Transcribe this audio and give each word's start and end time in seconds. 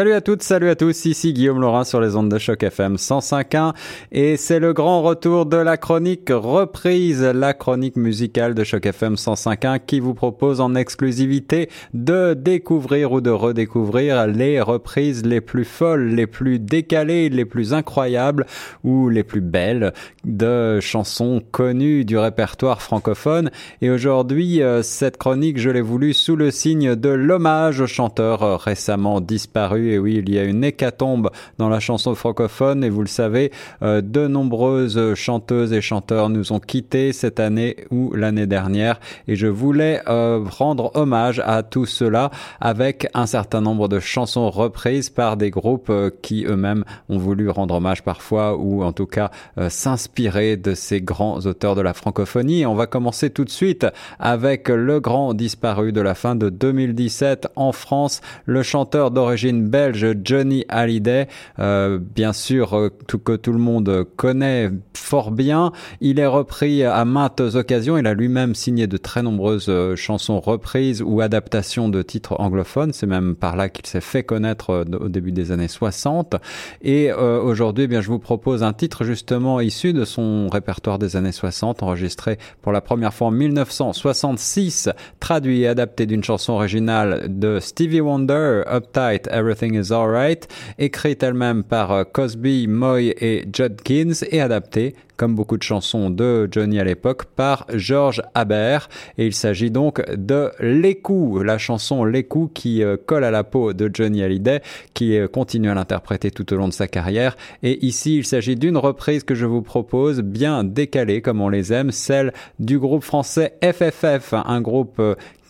Salut 0.00 0.14
à 0.14 0.22
toutes, 0.22 0.42
salut 0.42 0.70
à 0.70 0.76
tous, 0.76 1.04
ici 1.04 1.34
Guillaume 1.34 1.60
Laurin 1.60 1.84
sur 1.84 2.00
les 2.00 2.16
ondes 2.16 2.30
de 2.30 2.38
choc 2.38 2.62
FM 2.62 2.94
105.1 2.94 3.74
et 4.12 4.38
c'est 4.38 4.58
le 4.58 4.72
grand 4.72 5.02
retour 5.02 5.44
de 5.44 5.58
la 5.58 5.76
chronique 5.76 6.30
reprise, 6.30 7.22
la 7.22 7.52
chronique 7.52 7.96
musicale 7.96 8.54
de 8.54 8.64
choc 8.64 8.86
FM 8.86 9.16
105.1 9.16 9.78
qui 9.86 10.00
vous 10.00 10.14
propose 10.14 10.62
en 10.62 10.74
exclusivité 10.74 11.68
de 11.92 12.32
découvrir 12.32 13.12
ou 13.12 13.20
de 13.20 13.28
redécouvrir 13.28 14.26
les 14.26 14.62
reprises 14.62 15.26
les 15.26 15.42
plus 15.42 15.66
folles, 15.66 16.06
les 16.06 16.26
plus 16.26 16.58
décalées, 16.58 17.28
les 17.28 17.44
plus 17.44 17.74
incroyables 17.74 18.46
ou 18.82 19.10
les 19.10 19.22
plus 19.22 19.42
belles 19.42 19.92
de 20.24 20.80
chansons 20.80 21.42
connues 21.50 22.06
du 22.06 22.16
répertoire 22.16 22.80
francophone. 22.80 23.50
Et 23.82 23.90
aujourd'hui, 23.90 24.62
euh, 24.62 24.82
cette 24.82 25.18
chronique, 25.18 25.58
je 25.58 25.68
l'ai 25.68 25.82
voulu 25.82 26.14
sous 26.14 26.36
le 26.36 26.50
signe 26.50 26.96
de 26.96 27.10
l'hommage 27.10 27.82
au 27.82 27.86
chanteur 27.86 28.58
récemment 28.62 29.20
disparu 29.20 29.89
et 29.90 29.98
oui, 29.98 30.22
il 30.24 30.32
y 30.32 30.38
a 30.38 30.44
une 30.44 30.64
hécatombe 30.64 31.30
dans 31.58 31.68
la 31.68 31.80
chanson 31.80 32.14
francophone 32.14 32.84
et 32.84 32.90
vous 32.90 33.02
le 33.02 33.08
savez, 33.08 33.50
euh, 33.82 34.00
de 34.00 34.26
nombreuses 34.26 35.14
chanteuses 35.14 35.72
et 35.72 35.80
chanteurs 35.80 36.28
nous 36.28 36.52
ont 36.52 36.60
quittés 36.60 37.12
cette 37.12 37.40
année 37.40 37.76
ou 37.90 38.12
l'année 38.14 38.46
dernière 38.46 39.00
et 39.28 39.36
je 39.36 39.46
voulais 39.46 40.00
euh, 40.08 40.44
rendre 40.48 40.92
hommage 40.94 41.42
à 41.44 41.62
tout 41.62 41.86
cela 41.86 42.30
avec 42.60 43.08
un 43.14 43.26
certain 43.26 43.60
nombre 43.60 43.88
de 43.88 44.00
chansons 44.00 44.50
reprises 44.50 45.10
par 45.10 45.36
des 45.36 45.50
groupes 45.50 45.90
euh, 45.90 46.10
qui 46.22 46.44
eux-mêmes 46.44 46.84
ont 47.08 47.18
voulu 47.18 47.48
rendre 47.50 47.74
hommage 47.74 48.02
parfois 48.02 48.56
ou 48.56 48.82
en 48.82 48.92
tout 48.92 49.06
cas 49.06 49.30
s'inspirer 49.68 50.56
de 50.56 50.74
ces 50.74 51.00
grands 51.00 51.40
auteurs 51.40 51.74
de 51.74 51.80
la 51.80 51.94
francophonie. 51.94 52.66
On 52.66 52.74
va 52.74 52.86
commencer 52.86 53.30
tout 53.30 53.44
de 53.44 53.50
suite 53.50 53.86
avec 54.18 54.68
le 54.68 55.00
grand 55.00 55.34
disparu 55.34 55.92
de 55.92 56.00
la 56.00 56.14
fin 56.14 56.34
de 56.34 56.48
2017 56.48 57.48
en 57.56 57.72
France, 57.72 58.20
le 58.46 58.62
chanteur 58.62 59.10
d'origine 59.10 59.66
belge 59.70 60.06
Johnny 60.24 60.64
Hallyday, 60.68 61.28
euh, 61.58 61.98
bien 61.98 62.32
sûr 62.32 62.74
euh, 62.74 62.90
tout, 63.06 63.18
que 63.18 63.36
tout 63.36 63.52
le 63.52 63.58
monde 63.58 64.04
connaît 64.16 64.70
fort 64.94 65.30
bien. 65.30 65.72
Il 66.00 66.18
est 66.18 66.26
repris 66.26 66.84
à 66.84 67.04
maintes 67.04 67.40
occasions. 67.40 67.96
Il 67.96 68.06
a 68.06 68.14
lui-même 68.14 68.54
signé 68.54 68.86
de 68.86 68.96
très 68.96 69.22
nombreuses 69.22 69.66
euh, 69.68 69.96
chansons 69.96 70.40
reprises 70.40 71.02
ou 71.02 71.20
adaptations 71.20 71.88
de 71.88 72.02
titres 72.02 72.38
anglophones. 72.40 72.92
C'est 72.92 73.06
même 73.06 73.36
par 73.36 73.56
là 73.56 73.68
qu'il 73.68 73.86
s'est 73.86 74.00
fait 74.00 74.24
connaître 74.24 74.84
au 75.00 75.08
début 75.08 75.32
des 75.32 75.52
années 75.52 75.68
60. 75.68 76.36
Et 76.82 77.12
aujourd'hui, 77.12 77.84
eh 77.84 77.86
bien, 77.86 78.00
je 78.00 78.08
vous 78.08 78.18
propose 78.18 78.62
un 78.62 78.72
titre 78.72 79.04
justement 79.04 79.60
issu 79.60 79.92
de 79.92 80.04
son 80.04 80.48
répertoire 80.48 80.98
des 80.98 81.16
années 81.16 81.32
60, 81.32 81.82
enregistré 81.82 82.38
pour 82.62 82.72
la 82.72 82.80
première 82.80 83.14
fois 83.14 83.28
en 83.28 83.30
1966, 83.30 84.90
traduit 85.20 85.62
et 85.62 85.68
adapté 85.68 86.06
d'une 86.06 86.24
chanson 86.24 86.54
originale 86.54 87.26
de 87.28 87.60
Stevie 87.60 88.00
Wonder, 88.00 88.62
Uptight 88.66 89.28
Everything 89.30 89.59
is 89.68 89.92
Alright, 89.92 90.48
écrite 90.78 91.22
elle-même 91.22 91.62
par 91.62 91.92
euh, 91.92 92.04
Cosby, 92.04 92.66
Moy 92.66 93.14
et 93.20 93.44
Judkins 93.52 94.12
et 94.30 94.40
adaptée, 94.40 94.94
comme 95.16 95.34
beaucoup 95.34 95.58
de 95.58 95.62
chansons 95.62 96.08
de 96.08 96.48
Johnny 96.50 96.80
à 96.80 96.84
l'époque, 96.84 97.24
par 97.24 97.66
George 97.74 98.22
Aber. 98.34 98.88
Et 99.18 99.26
il 99.26 99.34
s'agit 99.34 99.70
donc 99.70 100.02
de 100.10 100.50
L'écou, 100.60 101.42
la 101.42 101.58
chanson 101.58 102.04
L'écou 102.04 102.50
qui 102.52 102.82
euh, 102.82 102.96
colle 102.96 103.24
à 103.24 103.30
la 103.30 103.44
peau 103.44 103.72
de 103.72 103.90
Johnny 103.92 104.22
Hallyday, 104.22 104.62
qui 104.94 105.18
euh, 105.18 105.28
continue 105.28 105.68
à 105.68 105.74
l'interpréter 105.74 106.30
tout 106.30 106.50
au 106.52 106.56
long 106.56 106.68
de 106.68 106.72
sa 106.72 106.88
carrière. 106.88 107.36
Et 107.62 107.84
ici, 107.84 108.16
il 108.16 108.24
s'agit 108.24 108.56
d'une 108.56 108.78
reprise 108.78 109.24
que 109.24 109.34
je 109.34 109.46
vous 109.46 109.62
propose, 109.62 110.20
bien 110.20 110.64
décalée 110.64 111.20
comme 111.20 111.40
on 111.40 111.50
les 111.50 111.72
aime, 111.72 111.90
celle 111.90 112.32
du 112.58 112.78
groupe 112.78 113.04
français 113.04 113.58
FFF, 113.62 114.32
un 114.32 114.60
groupe 114.60 115.00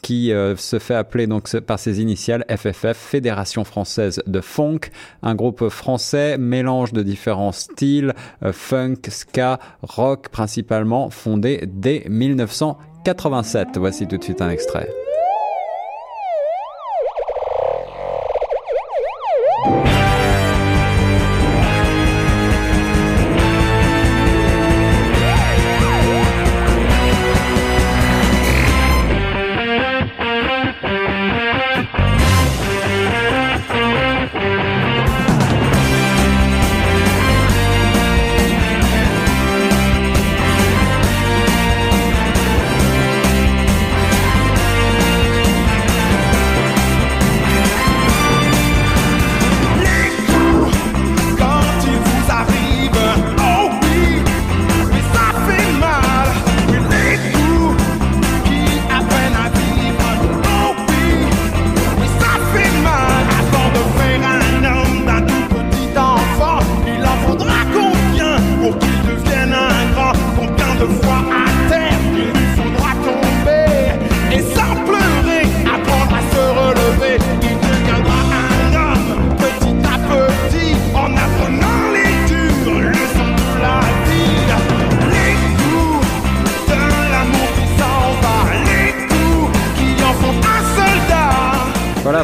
qui 0.02 0.32
euh, 0.32 0.56
se 0.56 0.78
fait 0.78 0.94
appeler 0.94 1.26
donc 1.26 1.50
par 1.60 1.78
ses 1.78 2.00
initiales 2.00 2.44
FFF, 2.48 2.96
Fédération 2.96 3.64
française 3.64 4.22
de 4.26 4.40
funk, 4.40 4.80
un 5.22 5.34
groupe 5.34 5.68
français 5.68 6.38
mélange 6.38 6.92
de 6.92 7.02
différents 7.02 7.52
styles, 7.52 8.14
euh, 8.42 8.52
funk, 8.52 8.96
ska, 9.08 9.58
rock 9.82 10.28
principalement, 10.28 11.10
fondé 11.10 11.64
dès 11.66 12.04
1987. 12.08 13.68
Voici 13.76 14.06
tout 14.06 14.18
de 14.18 14.24
suite 14.24 14.42
un 14.42 14.50
extrait. 14.50 14.88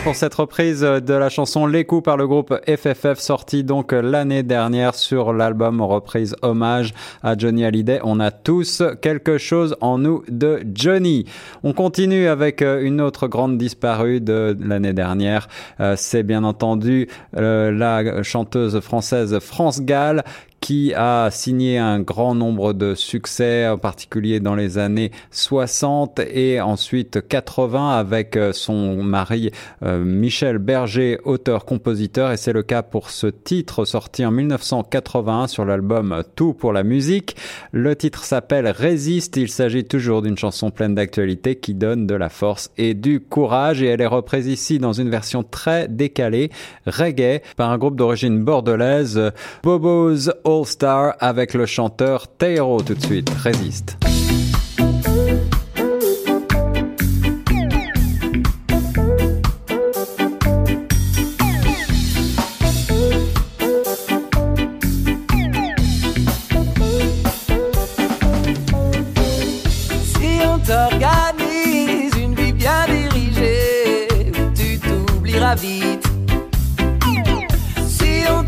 Pour 0.06 0.14
cette 0.14 0.34
reprise 0.34 0.82
de 0.82 1.14
la 1.14 1.28
chanson 1.28 1.66
Les 1.66 1.84
coups 1.84 2.04
par 2.04 2.16
le 2.16 2.28
groupe 2.28 2.54
FFF 2.64 3.18
sorti 3.18 3.64
donc 3.64 3.90
l'année 3.90 4.44
dernière 4.44 4.94
sur 4.94 5.32
l'album 5.32 5.82
reprise 5.82 6.36
hommage 6.42 6.94
à 7.24 7.36
Johnny 7.36 7.64
Hallyday. 7.64 7.98
On 8.04 8.20
a 8.20 8.30
tous 8.30 8.84
quelque 9.02 9.36
chose 9.36 9.76
en 9.80 9.98
nous 9.98 10.22
de 10.28 10.62
Johnny. 10.72 11.24
On 11.64 11.72
continue 11.72 12.28
avec 12.28 12.62
euh, 12.62 12.82
une 12.82 13.00
autre 13.00 13.26
grande 13.26 13.58
disparue 13.58 14.20
de 14.20 14.56
l'année 14.60 14.92
dernière. 14.92 15.48
Euh, 15.80 15.94
c'est 15.96 16.22
bien 16.22 16.44
entendu 16.44 17.08
euh, 17.36 17.72
la 17.72 18.22
chanteuse 18.22 18.78
française 18.78 19.40
France 19.40 19.82
Gall 19.82 20.22
qui 20.66 20.92
a 20.94 21.30
signé 21.30 21.78
un 21.78 22.00
grand 22.00 22.34
nombre 22.34 22.72
de 22.72 22.96
succès, 22.96 23.68
en 23.68 23.78
particulier 23.78 24.40
dans 24.40 24.56
les 24.56 24.78
années 24.78 25.12
60 25.30 26.18
et 26.18 26.60
ensuite 26.60 27.20
80 27.28 27.96
avec 27.96 28.36
euh, 28.36 28.52
son 28.52 29.00
mari 29.00 29.52
euh, 29.84 30.02
Michel 30.02 30.58
Berger, 30.58 31.20
auteur-compositeur. 31.22 32.32
Et 32.32 32.36
c'est 32.36 32.52
le 32.52 32.64
cas 32.64 32.82
pour 32.82 33.10
ce 33.10 33.28
titre 33.28 33.84
sorti 33.84 34.26
en 34.26 34.32
1981 34.32 35.46
sur 35.46 35.64
l'album 35.64 36.24
Tout 36.34 36.52
pour 36.52 36.72
la 36.72 36.82
musique. 36.82 37.36
Le 37.70 37.94
titre 37.94 38.24
s'appelle 38.24 38.66
Résiste. 38.66 39.36
Il 39.36 39.50
s'agit 39.50 39.84
toujours 39.84 40.20
d'une 40.20 40.36
chanson 40.36 40.72
pleine 40.72 40.96
d'actualité 40.96 41.54
qui 41.54 41.74
donne 41.74 42.08
de 42.08 42.16
la 42.16 42.28
force 42.28 42.72
et 42.76 42.94
du 42.94 43.20
courage. 43.20 43.82
Et 43.82 43.86
elle 43.86 44.00
est 44.00 44.06
reprise 44.06 44.48
ici 44.48 44.80
dans 44.80 44.92
une 44.92 45.10
version 45.10 45.44
très 45.44 45.86
décalée, 45.86 46.50
reggae, 46.86 47.40
par 47.56 47.70
un 47.70 47.78
groupe 47.78 47.94
d'origine 47.94 48.42
bordelaise, 48.42 49.30
Bobo's 49.62 50.32
Star 50.64 51.14
avec 51.20 51.54
le 51.54 51.66
chanteur 51.66 52.28
Teiro 52.28 52.80
tout 52.80 52.94
de 52.94 53.02
suite. 53.02 53.30
Résiste. 53.30 53.96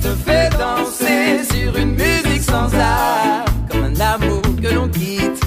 Te 0.00 0.08
fait 0.08 0.50
danser 0.58 1.44
sur 1.52 1.76
une 1.76 1.92
musique 1.92 2.42
sans 2.42 2.72
âme, 2.74 3.44
comme 3.70 3.84
un 3.84 4.00
amour 4.00 4.42
que 4.62 4.74
l'on 4.74 4.88
quitte. 4.88 5.40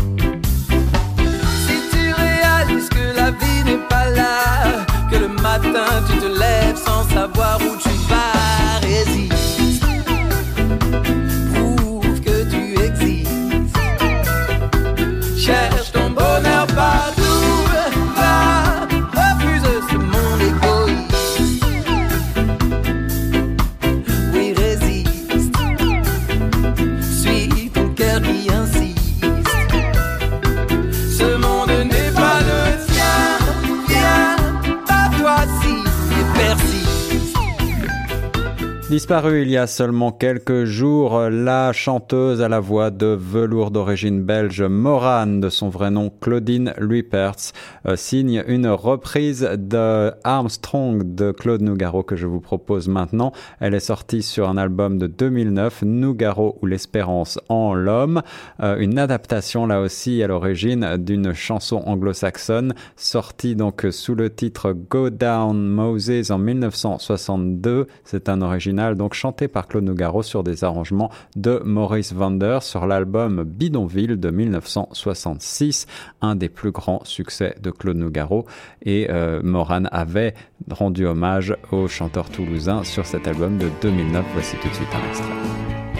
Si 1.65 1.75
tu 1.91 2.13
réalises 2.13 2.89
que 2.89 3.15
la 3.15 3.31
vie 3.31 3.63
n'est 3.65 3.85
pas 3.89 4.09
là, 4.09 4.85
que 5.11 5.17
le 5.17 5.27
matin 5.27 5.85
tu 6.07 6.17
te 6.19 6.25
lèves 6.25 6.77
sans 6.77 7.03
savoir 7.09 7.59
où 7.61 7.70
Disparue 38.91 39.43
il 39.43 39.49
y 39.49 39.55
a 39.55 39.67
seulement 39.67 40.11
quelques 40.11 40.65
jours, 40.65 41.17
la 41.29 41.71
chanteuse 41.71 42.41
à 42.41 42.49
la 42.49 42.59
voix 42.59 42.91
de 42.91 43.05
velours 43.05 43.71
d'origine 43.71 44.21
belge 44.21 44.61
Morane, 44.63 45.39
de 45.39 45.47
son 45.47 45.69
vrai 45.69 45.89
nom 45.91 46.11
Claudine 46.19 46.73
Luipertz, 46.77 47.53
euh, 47.85 47.95
signe 47.95 48.43
une 48.47 48.67
reprise 48.67 49.49
de 49.57 50.11
Armstrong 50.25 51.15
de 51.15 51.31
Claude 51.31 51.61
Nougaro 51.61 52.03
que 52.03 52.17
je 52.17 52.27
vous 52.27 52.41
propose 52.41 52.89
maintenant. 52.89 53.31
Elle 53.61 53.75
est 53.75 53.79
sortie 53.79 54.21
sur 54.21 54.49
un 54.49 54.57
album 54.57 54.97
de 54.97 55.07
2009, 55.07 55.83
Nougaro 55.83 56.57
ou 56.61 56.65
l'espérance 56.65 57.39
en 57.47 57.73
l'homme, 57.73 58.21
euh, 58.61 58.75
une 58.77 58.99
adaptation 58.99 59.67
là 59.67 59.79
aussi 59.79 60.21
à 60.21 60.27
l'origine 60.27 60.97
d'une 60.97 61.31
chanson 61.31 61.81
anglo-saxonne 61.85 62.73
sortie 62.97 63.55
donc 63.55 63.87
sous 63.89 64.15
le 64.15 64.29
titre 64.29 64.73
Go 64.73 65.09
Down 65.09 65.65
Moses 65.65 66.29
en 66.29 66.39
1962. 66.39 67.87
C'est 68.03 68.27
un 68.27 68.41
original 68.41 68.80
donc 68.95 69.13
chanté 69.13 69.47
par 69.47 69.67
Claude 69.67 69.83
Nougaro 69.83 70.23
sur 70.23 70.43
des 70.43 70.63
arrangements 70.63 71.11
de 71.35 71.61
Maurice 71.63 72.13
Vander 72.13 72.59
sur 72.61 72.87
l'album 72.87 73.43
Bidonville 73.43 74.19
de 74.19 74.29
1966, 74.29 75.87
un 76.21 76.35
des 76.35 76.49
plus 76.49 76.71
grands 76.71 77.01
succès 77.03 77.55
de 77.61 77.71
Claude 77.71 77.97
Nougaro. 77.97 78.45
Et 78.83 79.07
euh, 79.09 79.41
Moran 79.43 79.83
avait 79.91 80.33
rendu 80.69 81.05
hommage 81.05 81.55
au 81.71 81.87
chanteur 81.87 82.29
toulousain 82.29 82.83
sur 82.83 83.05
cet 83.05 83.27
album 83.27 83.57
de 83.57 83.69
2009. 83.81 84.25
Voici 84.33 84.55
tout 84.61 84.69
de 84.69 84.73
suite 84.73 84.89
un 84.93 85.09
extrait. 85.09 85.90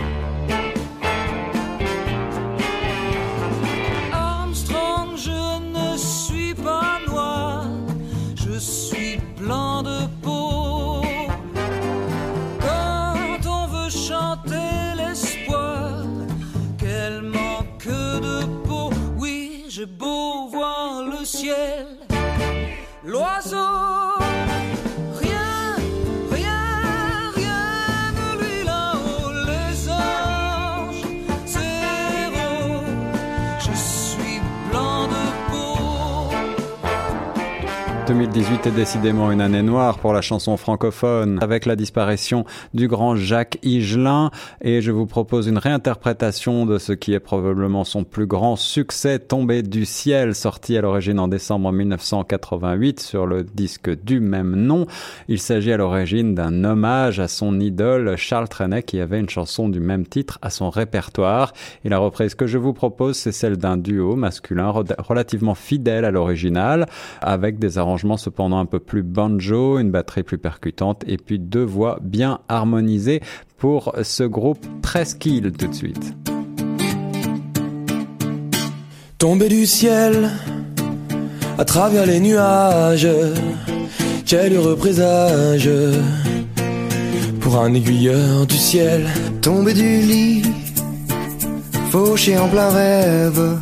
2018 38.21 38.68
est 38.68 38.71
décidément 38.71 39.31
une 39.31 39.41
année 39.41 39.63
noire 39.63 39.97
pour 39.97 40.13
la 40.13 40.21
chanson 40.21 40.56
francophone, 40.56 41.39
avec 41.41 41.65
la 41.65 41.75
disparition 41.75 42.45
du 42.75 42.88
grand 42.88 43.15
Jacques 43.15 43.57
Higelin, 43.63 44.29
et 44.62 44.83
je 44.83 44.91
vous 44.91 45.07
propose 45.07 45.47
une 45.47 45.57
réinterprétation 45.57 46.68
de 46.68 46.77
ce 46.77 46.94
qui 46.94 47.13
est 47.13 47.19
probablement 47.19 47.83
son 47.83 48.03
plus 48.03 48.27
grand 48.27 48.57
succès, 48.57 49.18
Tombé 49.18 49.63
du 49.63 49.85
ciel, 49.85 50.35
sorti 50.35 50.77
à 50.77 50.81
l'origine 50.81 51.18
en 51.18 51.27
décembre 51.27 51.71
1988 51.71 53.00
sur 53.00 53.25
le 53.25 53.44
disque 53.44 53.89
du 54.03 54.19
même 54.19 54.56
nom. 54.56 54.85
Il 55.27 55.39
s'agit 55.39 55.71
à 55.71 55.77
l'origine 55.77 56.35
d'un 56.35 56.63
hommage 56.63 57.19
à 57.19 57.27
son 57.27 57.59
idole 57.59 58.17
Charles 58.17 58.50
Trenet, 58.50 58.83
qui 58.83 59.00
avait 59.00 59.19
une 59.19 59.29
chanson 59.29 59.67
du 59.67 59.79
même 59.79 60.06
titre 60.06 60.38
à 60.44 60.51
son 60.51 60.69
répertoire, 60.69 61.53
et 61.83 61.89
la 61.89 61.97
reprise 61.97 62.35
que 62.35 62.45
je 62.45 62.59
vous 62.59 62.74
propose, 62.74 63.17
c'est 63.17 63.31
celle 63.31 63.57
d'un 63.57 63.77
duo 63.77 64.15
masculin 64.15 64.69
re- 64.69 65.01
relativement 65.01 65.56
fidèle 65.56 66.06
à 66.06 66.12
l'original, 66.12 66.85
avec 67.21 67.57
des 67.57 67.79
arrangements 67.79 68.11
cependant 68.18 68.60
un 68.60 68.66
peu 68.66 68.80
plus 68.80 69.04
banjo, 69.04 69.80
une 69.80 69.92
batterie 69.92 70.24
plus 70.24 70.38
percutante 70.38 71.04
et 71.08 71.18
puis 71.18 71.40
deux 71.40 71.63
voix 71.63 72.00
bien 72.02 72.40
harmonisées 72.50 73.22
pour 73.58 73.94
ce 74.04 74.24
groupe 74.24 74.66
très 74.81 75.06
skill 75.06 75.52
tout 75.52 75.68
de 75.68 75.74
suite. 75.74 76.16
Tombé 79.18 79.50
du 79.50 79.66
ciel 79.66 80.31
à 81.58 81.66
travers 81.66 82.06
les 82.08 82.19
nuages, 82.19 83.08
quel 84.25 84.54
heureux 84.54 84.75
présage 84.75 85.69
pour 87.40 87.60
un 87.60 87.74
aiguilleur 87.74 88.48
du 88.48 88.56
ciel. 88.56 89.08
Tombé 89.42 89.74
du 89.74 90.02
lit, 90.02 90.44
fauché 91.90 92.38
en 92.38 92.48
plein 92.48 92.69
rêve, 92.69 93.58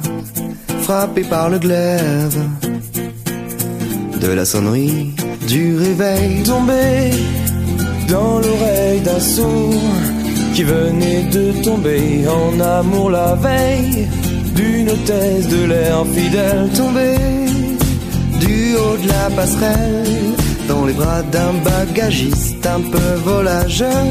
frappé 0.82 1.24
par 1.24 1.50
le 1.50 1.60
glaive 1.60 2.69
de 4.22 4.32
la 4.32 4.46
sonnerie 4.46 5.12
du 5.48 5.78
réveil. 5.78 6.44
Tombé 6.44 7.12
dans 8.08 8.40
l'oreille 8.40 9.02
d'un 9.02 9.20
sourd 9.20 9.74
qui 10.54 10.64
venait 10.64 11.24
de 11.32 11.64
tomber 11.64 12.26
en 12.28 12.60
amour 12.60 13.12
la 13.12 13.36
veille 13.36 14.08
d'une 14.56 14.90
hôtesse 14.90 15.48
de 15.48 15.66
l'air 15.66 16.06
fidèle. 16.14 16.70
Tombé 16.76 17.16
du 18.40 18.76
haut 18.76 18.98
de 18.98 19.08
la 19.08 19.30
passerelle, 19.36 20.34
dans 20.68 20.86
les 20.86 20.94
bras 20.94 21.22
d'un 21.24 21.54
bagagiste 21.64 22.66
un 22.66 22.82
peu 22.82 23.14
volageur, 23.24 24.06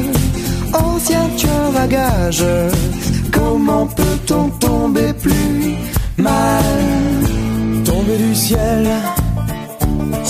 ancien 0.72 1.28
tueur 1.36 1.72
à 1.76 1.86
gage. 1.86 2.44
Comment 3.32 3.86
peut-on 3.86 4.48
tomber 4.58 5.12
plus 5.12 5.76
mal? 6.16 6.64
Tombé 7.84 8.16
du 8.16 8.34
ciel, 8.34 8.88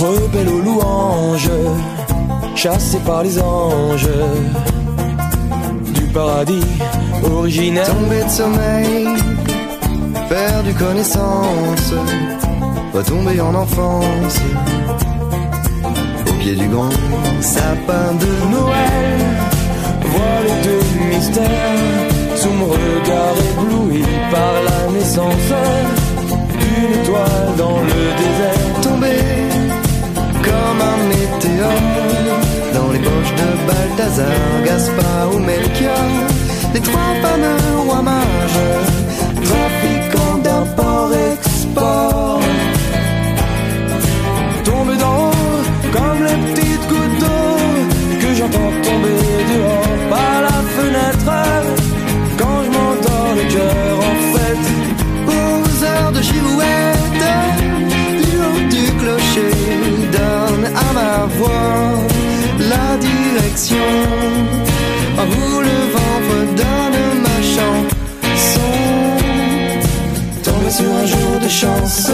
rebelle 0.00 0.48
aux 0.48 0.60
louanges, 0.60 1.50
chassé 2.54 2.98
par 2.98 3.22
les 3.22 3.40
anges 3.40 4.08
du 5.94 6.02
paradis 6.14 6.66
originel. 7.24 7.86
Tombé 7.86 8.24
de 8.24 8.28
sommeil, 8.28 9.08
perdu 10.28 10.74
connaissance, 10.74 11.92
retomber 12.94 13.40
en 13.40 13.54
enfance, 13.54 14.38
au 16.28 16.32
pied 16.40 16.54
du 16.54 16.68
grand 16.68 16.90
sapin 17.40 18.14
de 18.20 18.52
Noël, 18.54 19.18
voilé 20.12 20.52
de 20.66 21.08
mystère, 21.08 22.36
sous 22.36 22.50
mon 22.50 22.66
regard 22.66 23.36
ébloui 23.50 24.02
par 24.30 24.54
la 24.68 24.92
naissance 24.92 25.52
d'une 26.60 27.02
étoile 27.02 27.56
dans 27.56 27.80
le 27.80 28.00
désert. 28.18 28.67
Comme 30.78 30.88
un 30.88 31.08
météore. 31.08 31.72
Dans 32.74 32.92
les 32.92 32.98
poches 32.98 33.34
de 33.34 33.66
Balthazar, 33.66 34.26
Gaspard 34.64 35.27
direction. 63.58 63.76
À 65.18 65.24
vous 65.24 65.60
le 65.60 65.78
vent 65.92 66.18
redonne 66.30 67.22
ma 67.22 67.38
chanson. 67.42 68.60
Tombé 70.44 70.70
sur 70.70 70.94
un 70.94 71.06
jour 71.06 71.40
de 71.42 71.48
chance. 71.48 72.10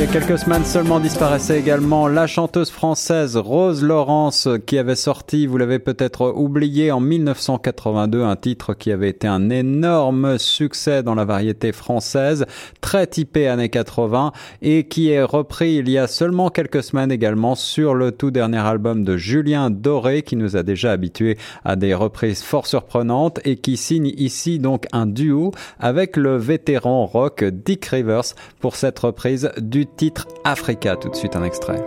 Il 0.00 0.06
y 0.06 0.08
a 0.08 0.12
quelques 0.12 0.38
semaines 0.38 0.64
seulement 0.64 0.98
disparaissait 0.98 1.58
également 1.58 2.08
la 2.08 2.26
chanteuse 2.26 2.70
française 2.70 3.36
Rose 3.36 3.82
Laurence 3.82 4.48
qui 4.64 4.78
avait 4.78 4.94
sorti, 4.94 5.46
vous 5.46 5.58
l'avez 5.58 5.78
peut-être 5.78 6.32
oublié, 6.34 6.90
en 6.90 7.00
1982 7.00 8.22
un 8.22 8.36
titre 8.36 8.72
qui 8.72 8.92
avait 8.92 9.10
été 9.10 9.26
un 9.26 9.50
énorme 9.50 10.38
succès 10.38 11.02
dans 11.02 11.14
la 11.14 11.26
variété 11.26 11.72
française, 11.72 12.46
très 12.80 13.06
typé 13.08 13.46
années 13.46 13.68
80 13.68 14.32
et 14.62 14.88
qui 14.88 15.10
est 15.10 15.22
repris 15.22 15.74
il 15.74 15.90
y 15.90 15.98
a 15.98 16.06
seulement 16.06 16.48
quelques 16.48 16.82
semaines 16.82 17.12
également 17.12 17.54
sur 17.54 17.94
le 17.94 18.10
tout 18.10 18.30
dernier 18.30 18.56
album 18.56 19.04
de 19.04 19.18
Julien 19.18 19.68
Doré 19.68 20.22
qui 20.22 20.36
nous 20.36 20.56
a 20.56 20.62
déjà 20.62 20.92
habitués 20.92 21.36
à 21.62 21.76
des 21.76 21.92
reprises 21.92 22.42
fort 22.42 22.66
surprenantes 22.66 23.40
et 23.44 23.56
qui 23.56 23.76
signe 23.76 24.14
ici 24.16 24.60
donc 24.60 24.86
un 24.92 25.04
duo 25.04 25.52
avec 25.78 26.16
le 26.16 26.38
vétéran 26.38 27.04
rock 27.04 27.44
Dick 27.44 27.84
Rivers 27.84 28.32
pour 28.60 28.76
cette 28.76 28.98
reprise 28.98 29.50
du 29.58 29.89
titre 29.96 30.26
Africa. 30.44 30.96
Tout 30.96 31.10
de 31.10 31.16
suite 31.16 31.36
un 31.36 31.44
extrait. 31.44 31.84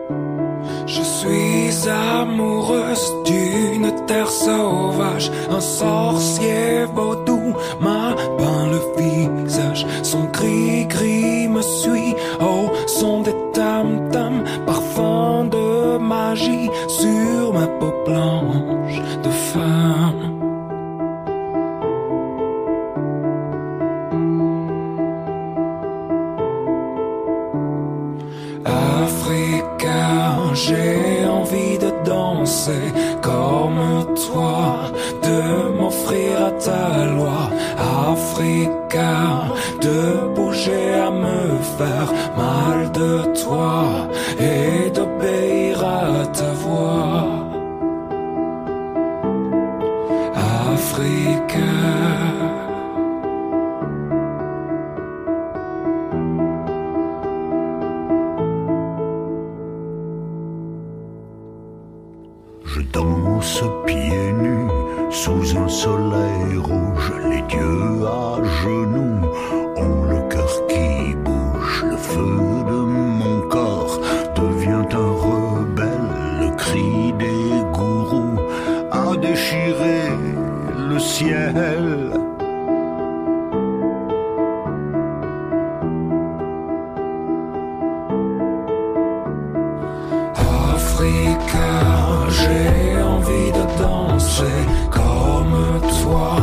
Je 0.85 1.01
suis 1.01 1.89
amoureuse 1.89 3.11
d'une 3.25 3.91
terre 4.05 4.29
sauvage, 4.29 5.31
un 5.49 5.59
sorcier 5.59 6.85
vaudou 6.85 7.53
m'a 7.81 7.92
danser 32.63 32.93
comme 33.21 34.15
toi, 34.27 34.91
de 35.21 35.77
m'offrir 35.77 36.45
à 36.47 36.51
ta 36.51 37.05
loi. 37.05 37.49
Africa, 38.11 39.45
de 39.81 40.33
bouger 40.35 40.93
à 40.93 41.11
me 41.11 41.57
faire 41.77 42.11
mal 42.37 42.91
de 42.91 43.41
toi 43.43 44.07
et 44.39 44.89
d'obéir 44.89 45.83
à 45.83 46.25
ta 46.27 46.52
danse 62.93 63.63
pieds 63.85 64.31
nus 64.33 64.67
sous 65.09 65.57
un 65.57 65.67
soleil 65.67 66.57
rouge, 66.57 67.11
les 67.29 67.41
dieux 67.43 68.05
à 68.05 68.41
genoux 68.63 69.19
ont 69.75 70.03
le 70.11 70.21
cœur 70.29 70.53
qui 70.67 71.15
bouge. 71.15 71.85
Le 71.89 71.97
feu 71.97 72.63
de 72.71 72.79
mon 73.19 73.41
corps 73.49 73.99
devient 74.35 74.87
un 75.05 75.11
rebelle, 75.25 76.13
le 76.41 76.55
cri 76.55 77.13
des 77.13 77.63
gourous 77.73 78.39
a 78.91 79.15
déchiré 79.17 79.99
le 80.89 80.99
ciel. 80.99 82.02
J'ai 92.37 93.01
envie 93.01 93.51
de 93.51 93.63
danser 93.81 94.59
comme 94.89 95.81
toi, 96.01 96.42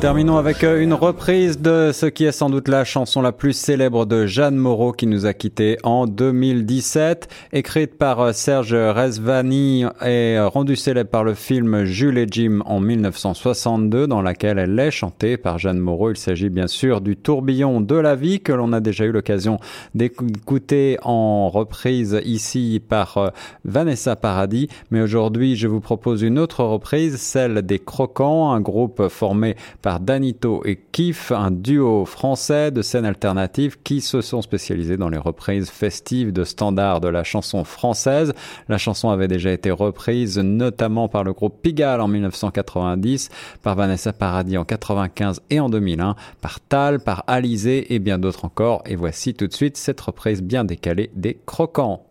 Terminons 0.00 0.36
avec 0.36 0.62
euh, 0.62 0.82
une 0.82 0.92
reprise 0.92 1.58
de 1.58 1.90
ce 1.92 2.04
qui 2.04 2.26
est 2.26 2.32
sans 2.32 2.50
doute 2.50 2.68
la 2.68 2.84
chanson 2.84 3.22
la 3.22 3.32
plus 3.32 3.54
célèbre 3.54 4.04
de 4.04 4.26
Jeanne 4.26 4.56
Moreau 4.56 4.92
qui 4.92 5.06
nous 5.06 5.24
a 5.24 5.32
quittés 5.32 5.78
en 5.84 6.06
2017. 6.06 7.28
Écrite 7.54 7.96
par 7.96 8.20
euh, 8.20 8.32
Serge 8.32 8.74
Rezvani 8.74 9.84
et 10.02 10.36
euh, 10.36 10.48
rendue 10.48 10.76
célèbre 10.76 11.08
par 11.08 11.24
le 11.24 11.32
film 11.32 11.84
Jules 11.84 12.18
et 12.18 12.26
Jim 12.30 12.60
en 12.66 12.78
1962 12.78 14.06
dans 14.06 14.20
laquelle 14.20 14.58
elle 14.58 14.78
est 14.78 14.90
chantée 14.90 15.38
par 15.38 15.58
Jeanne 15.58 15.78
Moreau. 15.78 16.10
Il 16.10 16.18
s'agit 16.18 16.50
bien 16.50 16.66
sûr 16.66 17.00
du 17.00 17.16
tourbillon 17.16 17.80
de 17.80 17.96
la 17.96 18.16
vie 18.16 18.40
que 18.40 18.52
l'on 18.52 18.74
a 18.74 18.80
déjà 18.80 19.06
eu 19.06 19.12
l'occasion 19.12 19.58
d'écouter 19.94 20.98
en 21.04 21.48
reprise 21.48 22.20
ici 22.24 22.82
par 22.86 23.32
Vanessa 23.64 24.14
Paradis. 24.14 24.68
Mais 24.90 25.00
aujourd'hui, 25.00 25.56
je 25.56 25.68
vous 25.68 25.80
propose 25.80 26.20
une 26.20 26.38
autre 26.38 26.64
reprise, 26.64 27.16
celle 27.16 27.62
des 27.62 27.78
Croquants, 27.78 28.52
un 28.52 28.60
groupe 28.60 29.08
formé 29.08 29.56
par 29.86 30.00
Danito 30.00 30.62
et 30.64 30.80
Kif, 30.90 31.30
un 31.30 31.52
duo 31.52 32.06
français 32.06 32.72
de 32.72 32.82
scène 32.82 33.04
alternative 33.04 33.76
qui 33.84 34.00
se 34.00 34.20
sont 34.20 34.42
spécialisés 34.42 34.96
dans 34.96 35.08
les 35.08 35.16
reprises 35.16 35.70
festives 35.70 36.32
de 36.32 36.42
standards 36.42 37.00
de 37.00 37.06
la 37.06 37.22
chanson 37.22 37.62
française. 37.62 38.34
La 38.68 38.78
chanson 38.78 39.10
avait 39.10 39.28
déjà 39.28 39.52
été 39.52 39.70
reprise 39.70 40.40
notamment 40.40 41.06
par 41.06 41.22
le 41.22 41.32
groupe 41.32 41.62
Pigalle 41.62 42.00
en 42.00 42.08
1990, 42.08 43.28
par 43.62 43.76
Vanessa 43.76 44.12
Paradis 44.12 44.58
en 44.58 44.64
95 44.64 45.42
et 45.50 45.60
en 45.60 45.68
2001, 45.68 46.16
par 46.40 46.58
Tal, 46.58 46.98
par 46.98 47.22
Alizé 47.28 47.94
et 47.94 48.00
bien 48.00 48.18
d'autres 48.18 48.44
encore. 48.44 48.82
Et 48.86 48.96
voici 48.96 49.34
tout 49.34 49.46
de 49.46 49.54
suite 49.54 49.76
cette 49.76 50.00
reprise 50.00 50.42
bien 50.42 50.64
décalée 50.64 51.12
des 51.14 51.38
Croquants. 51.46 52.05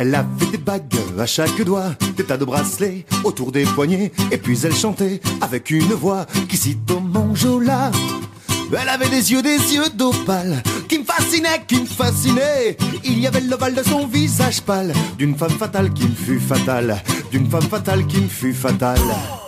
Elle 0.00 0.14
avait 0.14 0.46
des 0.52 0.58
bagues 0.58 0.94
à 1.18 1.26
chaque 1.26 1.60
doigt, 1.62 1.90
des 2.16 2.22
tas 2.22 2.36
de 2.36 2.44
bracelets 2.44 3.04
autour 3.24 3.50
des 3.50 3.64
poignets, 3.64 4.12
et 4.30 4.38
puis 4.38 4.56
elle 4.62 4.72
chantait 4.72 5.20
avec 5.40 5.70
une 5.70 5.92
voix 5.92 6.24
qui 6.48 6.56
cite 6.56 6.88
au 6.92 7.00
Manjola. 7.00 7.90
Elle 8.80 8.88
avait 8.88 9.08
des 9.08 9.32
yeux, 9.32 9.42
des 9.42 9.56
yeux 9.56 9.88
d'opale, 9.92 10.62
qui 10.88 11.00
me 11.00 11.04
fascinaient, 11.04 11.64
qui 11.66 11.80
me 11.80 11.86
fascinaient. 11.86 12.76
Il 13.02 13.18
y 13.18 13.26
avait 13.26 13.40
l'ovale 13.40 13.74
de 13.74 13.82
son 13.82 14.06
visage 14.06 14.60
pâle, 14.60 14.92
d'une 15.18 15.36
femme 15.36 15.58
fatale 15.58 15.92
qui 15.92 16.04
me 16.04 16.14
fut 16.14 16.38
fatale, 16.38 17.02
d'une 17.32 17.50
femme 17.50 17.62
fatale 17.62 18.06
qui 18.06 18.20
me 18.20 18.28
fut 18.28 18.54
fatale. 18.54 19.00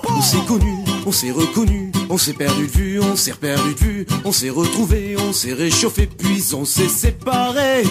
On 0.08 0.20
s'est 0.20 0.44
connus, 0.48 0.84
on 1.06 1.12
s'est 1.12 1.30
reconnus, 1.30 1.92
on 2.08 2.18
s'est 2.18 2.32
perdu 2.32 2.66
de 2.66 2.72
vue, 2.72 3.00
on 3.00 3.14
s'est 3.14 3.34
perdu 3.34 3.74
de 3.74 3.78
vue, 3.78 4.06
on 4.24 4.32
s'est 4.32 4.50
retrouvés, 4.50 5.14
on 5.16 5.32
s'est 5.32 5.54
réchauffé, 5.54 6.08
puis 6.08 6.42
on 6.54 6.64
s'est 6.64 6.88
séparés. 6.88 7.84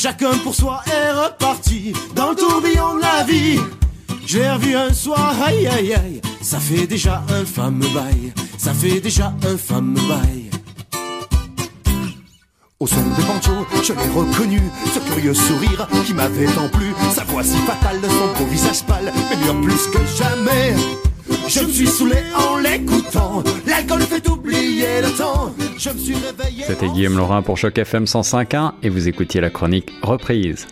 Chacun 0.00 0.30
pour 0.44 0.54
soi 0.54 0.80
est 0.86 1.10
reparti 1.10 1.92
dans 2.14 2.30
le 2.30 2.36
tourbillon 2.36 2.94
de 2.98 3.00
la 3.00 3.24
vie. 3.24 3.58
Je 4.24 4.38
l'ai 4.38 4.48
revu 4.48 4.76
un 4.76 4.92
soir, 4.92 5.34
aïe 5.44 5.66
aïe 5.66 5.92
aïe, 5.92 6.20
ça 6.40 6.60
fait 6.60 6.86
déjà 6.86 7.24
un 7.28 7.44
fameux 7.44 7.88
bail, 7.88 8.32
ça 8.56 8.72
fait 8.72 9.00
déjà 9.00 9.34
un 9.44 9.56
fameux 9.56 10.00
bail. 10.08 10.50
Au 12.78 12.86
son 12.86 13.02
des 13.16 13.24
banjos, 13.24 13.66
je 13.82 13.92
l'ai 13.92 14.08
reconnu, 14.10 14.62
ce 14.94 15.00
curieux 15.00 15.34
sourire 15.34 15.88
qui 16.06 16.14
m'avait 16.14 16.46
tant 16.46 16.68
plu, 16.68 16.94
sa 17.12 17.24
voix 17.24 17.42
si 17.42 17.56
fatale, 17.56 17.98
son 18.02 18.38
beau 18.38 18.48
visage 18.48 18.84
pâle, 18.84 19.12
bien 19.42 19.54
plus 19.60 19.88
que 19.88 19.98
jamais. 20.16 20.76
Je 21.48 21.60
me 21.60 21.72
suis 21.72 21.86
saoulé 21.86 22.16
en 22.36 22.58
l'écoutant, 22.58 23.42
l'alcool 23.66 24.02
fait 24.02 24.28
oublier 24.28 25.00
le 25.00 25.16
temps. 25.16 25.54
Je 25.78 25.88
me 25.88 25.98
suis 25.98 26.14
réveillé. 26.14 26.64
C'était 26.66 26.88
Guillaume 26.88 27.16
Laurin 27.16 27.40
pour 27.40 27.56
Choc 27.56 27.78
FM 27.78 28.04
105.1 28.04 28.72
et 28.82 28.90
vous 28.90 29.08
écoutiez 29.08 29.40
la 29.40 29.48
chronique 29.48 29.90
Reprise. 30.02 30.66